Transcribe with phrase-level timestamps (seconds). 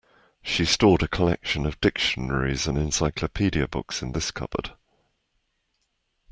[0.41, 4.71] She stored a collection of dictionaries and encyclopedia books in this cupboard.